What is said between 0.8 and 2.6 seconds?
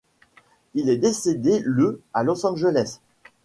est décédé le à Los